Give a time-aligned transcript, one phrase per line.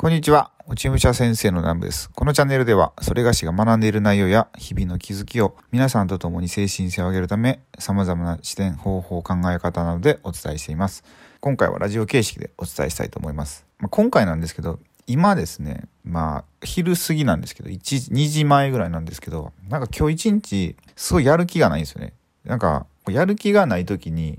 [0.00, 0.50] こんにちは。
[0.66, 2.08] 落ち武者先生の南部です。
[2.08, 11.04] このチャンネルでは、それがしが学んでいる内容や日々の気づきを皆さんと共に精神性を上げるため、様々な視点、方法、考え方などでお伝えしています。
[11.40, 13.66] 今回はラジオ形式でお伝えしたいと思います。
[13.78, 22.14] まあ、今回なんですけど、今ですね、まあ、昼過ぎなんですけど、1、2時前ぐらいなんですけど、なんか今日一日、すごいやる気がないんですよね。
[22.46, 24.38] なんか、やる気がない時に、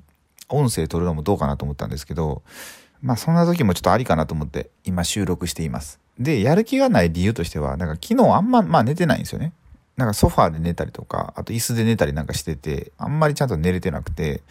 [0.50, 2.42] 音声取るのもどうかなと思ったんですけど、
[3.02, 6.00] まあそんな時もちょっとありかなと思って今収録しています。
[6.20, 9.54] で、やる気がない理由としては、なんか昨日あんま、まあ寝てないんですよね。
[9.98, 14.42] なんかソファーで寝たりとか、あと椅子で寝たりなんかしてて、あんまりちゃんと寝れてなくて、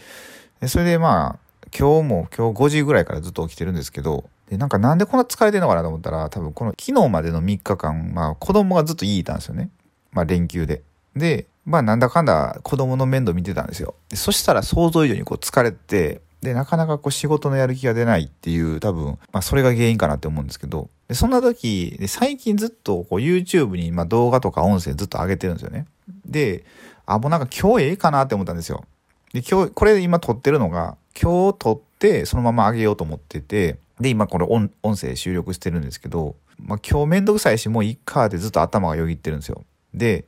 [0.60, 1.38] でそれでまあ、
[1.76, 9.70] 今日も今日5時ぐらいからずっと起きてるんですけど、で、なんかなんでこんな疲れてんのかなと思ったら、多分この昨日までの3日間、まあ子供がずっと家にいたんですよね。
[10.12, 10.82] まあ連休で。
[11.14, 13.94] で、まあなんだかんだ子供の面倒見てたんですよ。
[14.12, 25.86] そしたら想像以上にこう疲れて、で、なかなかこう仕事のやる気が出ないっていう多分、まあそれが原因かなって思うんですけど、でそんな時、で最近ずっとこう YouTube にま動画とか音声ずっと上げてるんですよね。
[26.24, 26.64] で、
[27.06, 28.84] あ、もうなんか今日ええかなって思ったんですよ。
[29.32, 39.64] で、今日、これ今撮ってるのが、今日撮ってそのまま上げようと思ってて、で、今これ音声収録してるんですけど、まあ今日めんどくさいし、もういっかってずっと頭がよぎってるんですよ。
[39.92, 40.24] で、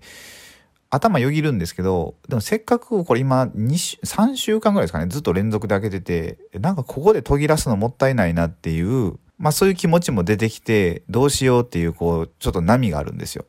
[0.94, 13.46] 頭よぎるんですけど、でもせっかくこれ今2週、3週間ぐらいですかね、ずっと連続で開けてて、なんかここで途切らすのもったいないなっていう、まあそういう気持ちも出てきて、どうしようっていう、こう、ちょっと波があるんですよ。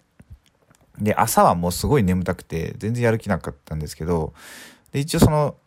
[0.99, 4.33] で、朝はもうすごい眠たくて、全然やる気なかったんですけど、
[4.93, 5.57] で、一応その、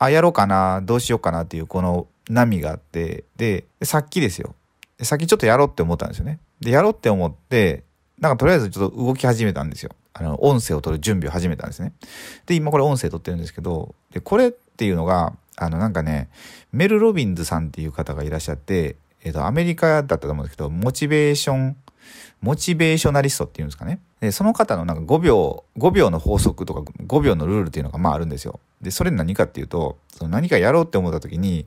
[0.00, 4.56] あ、やろうかな、どうしようかなっていうこの波があって、で、さっきですよ。
[5.00, 6.40] さっきちょっとやろうって思ったんですよね。
[6.60, 7.84] で、やろうって思って、
[8.18, 9.92] なんかとりあえずちょっと動き始めたんですよ。
[10.14, 11.92] あの、音声を取る準備を始めたんですね。
[12.46, 16.28] で、今これ音声取ってるんですけど、で、これっていうのが、あの、なんかね、
[16.72, 21.76] メル・ロビンズさんっていう方がいらっしゃって、えっ、と、アメリカだったと思うんですけど、モチベーション、
[22.40, 24.00] モチベーショナリストっていうんですかね。
[24.20, 28.58] で、その方のなんか5秒、5秒の法則とか5秒のルールっていうのがまああるんですよ。
[28.80, 31.66] で、それ何かっていうと、その何かやろうって思った時に、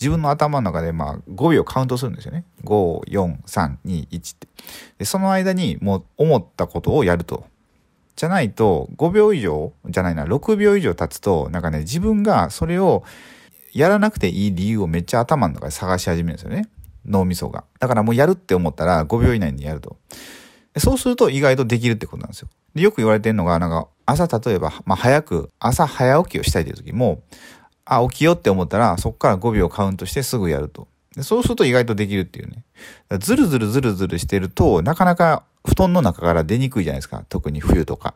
[0.00, 2.44] 自分の頭の中でまあ5秒カウントするんですよね。
[2.64, 4.48] 5、4、3、2、1って。
[4.98, 7.44] で、その間にもう思ったことをやると。
[8.18, 13.04] じゃないと、5秒以上じゃないな、6秒以上経つと、なんかね、自分がそれを
[13.72, 16.68] やらなくていい理由をめっちゃ頭の中で探し始めるんですよね。
[17.06, 17.62] 脳みそが。
[17.78, 19.98] だからもうやるって思ったら5秒以内にやると。
[20.78, 22.48] そうすると意外とできるってことなんですよ。
[22.74, 27.22] でよく言われてるのが、なんか朝例えば、まあ早く、朝早起きをしたいという時も、
[27.84, 30.88] あ、起きようって思ったら、そこから5秒カウントしてすぐやると。
[31.18, 32.64] でそうすると意外とできるっていうね。
[33.18, 37.24] ずるずるずるずるしてると、なかなか布団の中から出にくいじゃないですか。
[37.28, 38.14] 特に冬とか。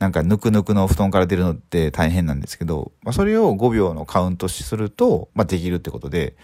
[0.00, 6.34] なんかぬくぬくの布団から出るのって大変なんですけど、まあ、それを5秒のカウントすると、まあ、できるってことで、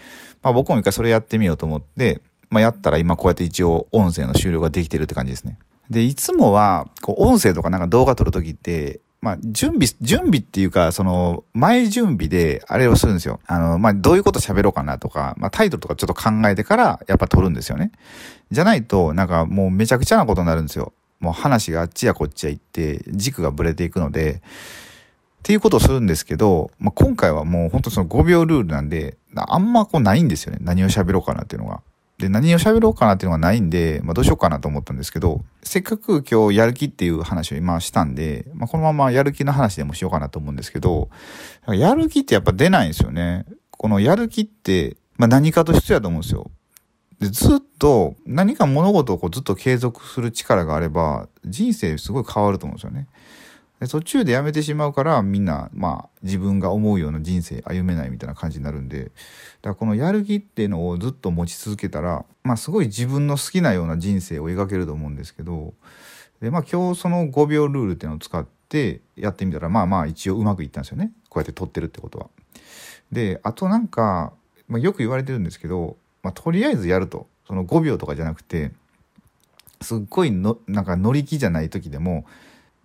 [0.41, 5.59] まあ、僕も一回それやってみようと思って、まあ、やったら今こうやって一応音声の終了ができてるって感じですね。
[5.89, 13.41] で、いつもは、こう、音声とかなんか動画撮るときって、まあ、準備、準備っていうか、その、前準備で、あれをするんですよ。
[13.45, 17.91] あの、まあ、どういうこと喋ろうかなとか、まあ、タイトルとかちょっと考えてから、やっぱ撮るんですよね。
[18.51, 20.93] じゃないと、なんかもうめちゃくちゃなことになるんですよ。
[21.19, 24.39] もう話があっちやこっちや行って、軸がぶれていくので、っ
[25.43, 30.59] ていうことをするんですけど、まあ、今回はもう本当その5秒ルールなんで、あんまこうないんですよね。
[30.61, 31.81] 何を喋ろうかなっていうのが。
[32.17, 41.09] で、何を喋ろうかなっていうのがないんで、まあ、どうしようかなと思ったんですけど、せっかく今日やる気っていう話を今したんで、まあ、このままやる気の話でもしようかなと思うんですけど、
[41.67, 43.45] やる気ってやっぱ出ないんですよね。
[43.69, 46.49] このやる気って、まあ、何かと必要やと思うんですよ。
[47.19, 53.07] で、ずっと何か物事をこうずっと継続する力があれば、人生すごい変わると思うんですよね。
[53.79, 59.11] で途中でやめてしまうからみんな、まあ自分が思うような人生歩めないみたいな感じになるんで、だか
[59.69, 65.73] らこのやる気っていうのをずっと持ち続けたら、まあすごい自分の好きなような人生を描けると思うんですけど、
[66.41, 71.11] で、まあ今日その5秒ルールっていうのを使ってやってみたら、まあまあ一応うまくいったんですよね。
[71.29, 72.29] こうやって撮ってるってことは。
[73.11, 74.33] で、あとなんか、
[74.67, 77.27] まあ、よく言われてるんですけど、まあとりあえずやると。
[77.47, 78.71] その5秒とかじゃなくて、
[79.79, 82.25] すっごいの、なんか乗り気じゃない時でも、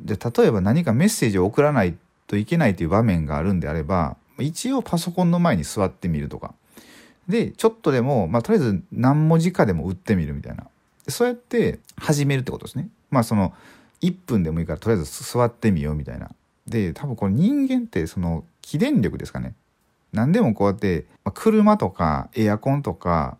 [0.04, 1.96] で、例えば何かメッセージを送らない
[2.26, 6.54] といけないという場面があるんであれば、一応パソコンの前に座ってみるとか。
[7.28, 10.66] で、ちょっとでも、まあ、とりあえず何文字かでも打ってみるみたいな。
[11.08, 12.88] そうやって始めるってことですね。
[13.10, 13.52] まあ、その、
[14.00, 16.30] 1分でもいいからとりあえず座ってみようみたいな。
[16.66, 19.54] で、多分これ人間ってその起電力ですかね。
[20.12, 23.38] 何でもこうやって、まあ、車とかエアコンとか、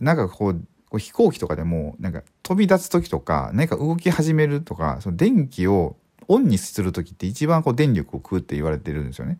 [0.00, 5.96] なんかこう、こう飛行機とかでも、なんか飛び立つ時とか、何か動き始めるとか、その電気を
[6.30, 9.38] オンにする時って一番こう電力を食うって言われてるんですよね。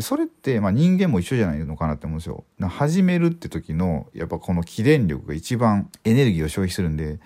[0.00, 2.44] それってまあ人間も一緒じゃないのかなって思うんですよ。
[2.68, 7.20] 始めるって時のやっぱこの起電力が一番エネルギーを消費するんで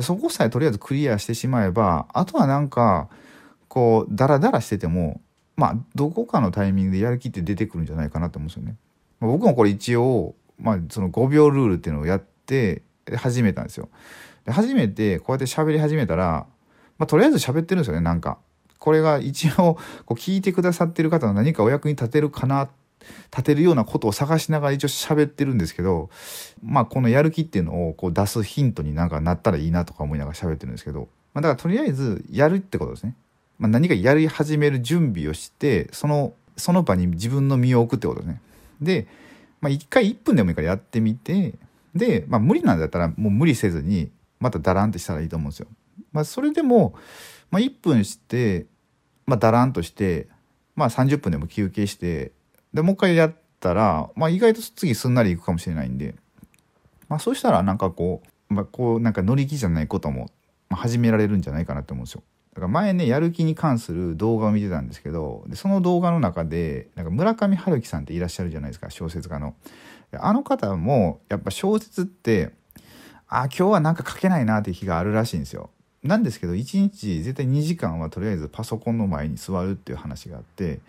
[0.00, 3.08] そこさえとりあえずクリアしてしまえばあとはなんか
[3.68, 5.20] こうダラダラしてても
[5.56, 8.76] まあどこかのタイミングでやる気って出てくるんじゃないかなと思うんですよね。
[9.20, 12.82] まあ、僕もこれ一応、まあ、その5秒ルールっていうのをやって
[13.16, 13.88] 始めたんですよ。
[14.44, 16.46] で初めてこうやって喋り始めたら、
[16.98, 18.38] まあ、とりあえず喋ってるんですよねなんか。
[18.78, 19.74] これが一応
[20.06, 22.68] こう聞いてくださってる方の何かお役に立てるかな
[23.30, 26.10] 立てるようなことを探しながら一応喋ってるんですけど
[26.62, 33.14] まあこのやる気っていうのをこう出すヒントになんかなったらいいなとか思いながら喋ってるんですけど、まあ、だからとりあえずやるってことですね。
[33.58, 38.40] まあ、何かやり始める準備をしてそのその場に自分の身を置くってことですね。
[38.80, 39.06] で、
[39.60, 41.54] まあ、1回1分でもいいからやってみて
[41.94, 44.10] で、まあ、無理なんだったらもう無理せずに
[44.40, 45.66] またダランってしたらいいと思うんですよ。
[46.12, 46.94] まあ、それでも、
[47.50, 48.66] まあ、1分して、
[49.26, 50.28] まあ、ダランとして、
[50.76, 52.32] まあ、30分でも休憩して
[52.72, 56.14] でもう一回やったら、まあ、意外と次すんなりいくかもしれないんで、
[57.08, 60.30] まあ、そうしたらなんかこう、まあ、こうなんか乗り気じゃないことも
[60.70, 62.22] 始められるんじゃないかなって思うんですよ。
[62.54, 69.54] だから前ねやる気に関する動画を見てたんですけどでその動画の中でなんか村上春樹さんっていらっしゃるじゃないですか小説家の。
[70.12, 72.52] あの方もやっぱ小説って
[73.26, 75.70] あ今日はなんか書けないなっていう日があるらしいんですよ。
[76.08, 80.80] なんですけど1日絶対2時間はとりあえずパソコンの前に座るっていう話があって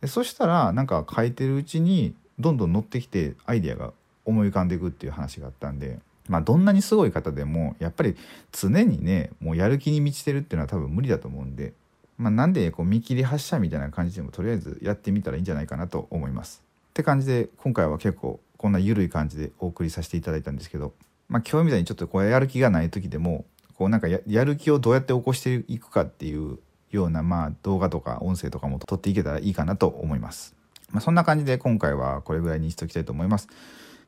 [0.00, 3.92] でそしたらなんか書いてるうちにどんどん乗ってきてアイデアが
[4.24, 8.16] 思い浮かんでいくっていう話があったんでまあどんなにすごい方でもやっぱり
[8.52, 11.74] 常にねもうやる気に満ちてるっていうのは多分無理だと思うんで、
[12.16, 16.62] まあ、なんでこう見切り発車みたいな感じでもとりあえずやってみたらいいんじゃないかなと思います。
[16.90, 20.94] って感じで今回は結構こんな緩い感じでお送りさせていただいたんですけど、
[21.28, 23.44] まあ、今日みたいにちょっとこうやる気がない時でも
[23.76, 26.58] こうなんかやる気をどうやって起こしていくかっていう
[26.90, 30.54] ようなまあ動画とか音声とかも撮っていけたらいいかなと思います。
[30.90, 33.48] まあ、そんな感じで今回はこれぐらいにしておきたいと思います。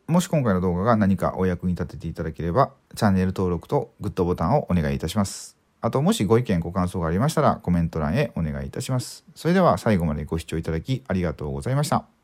[0.06, 5.56] もし今回の動画が何かお役に立てていただければチャンネル登録とグッドボタンをお願いいたします。
[5.80, 9.24] あともしご意見ご感想がありましたらコメント欄へお願いいたします。
[9.34, 12.15] それでは最後までご視聴いただきありがとうございました。